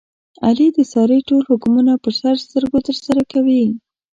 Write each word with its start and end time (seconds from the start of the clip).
علي 0.45 0.67
د 0.73 0.79
سارې 0.91 1.19
ټول 1.29 1.41
حکمونه 1.49 1.93
په 2.03 2.09
سر 2.19 2.35
سترګو 2.45 2.77
ترسره 2.87 3.21
کوي. 3.31 3.63